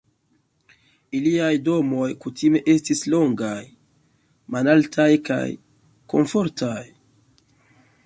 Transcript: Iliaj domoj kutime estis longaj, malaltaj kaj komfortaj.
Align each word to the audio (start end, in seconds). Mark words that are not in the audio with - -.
Iliaj 1.19 1.51
domoj 1.67 2.07
kutime 2.25 2.63
estis 2.75 3.05
longaj, 3.15 3.61
malaltaj 4.57 5.09
kaj 5.31 5.45
komfortaj. 6.15 6.83